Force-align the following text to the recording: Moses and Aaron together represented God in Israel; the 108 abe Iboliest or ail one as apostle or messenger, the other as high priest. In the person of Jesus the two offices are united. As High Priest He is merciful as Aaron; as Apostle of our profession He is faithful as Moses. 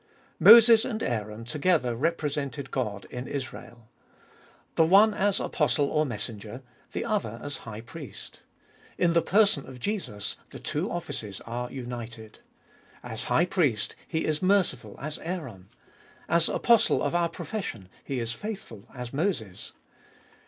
Moses 0.39 0.83
and 0.83 1.03
Aaron 1.03 1.45
together 1.45 1.95
represented 1.95 2.71
God 2.71 3.05
in 3.11 3.27
Israel; 3.27 3.87
the 4.73 4.83
108 4.83 4.83
abe 4.83 4.83
Iboliest 4.83 4.83
or 4.83 4.83
ail 4.83 4.87
one 4.87 5.13
as 5.13 5.39
apostle 5.79 5.91
or 5.91 6.05
messenger, 6.07 6.63
the 6.93 7.05
other 7.05 7.39
as 7.43 7.57
high 7.57 7.81
priest. 7.81 8.39
In 8.97 9.13
the 9.13 9.21
person 9.21 9.67
of 9.67 9.79
Jesus 9.79 10.37
the 10.49 10.57
two 10.57 10.89
offices 10.89 11.39
are 11.41 11.71
united. 11.71 12.39
As 13.03 13.25
High 13.25 13.45
Priest 13.45 13.95
He 14.07 14.25
is 14.25 14.41
merciful 14.41 14.95
as 14.99 15.19
Aaron; 15.19 15.69
as 16.27 16.49
Apostle 16.49 17.03
of 17.03 17.13
our 17.13 17.29
profession 17.29 17.87
He 18.03 18.19
is 18.19 18.31
faithful 18.31 18.87
as 18.95 19.13
Moses. 19.13 19.71